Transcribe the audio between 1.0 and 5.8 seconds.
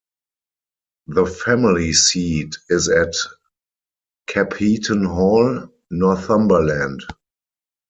The family seat is at Capheaton Hall,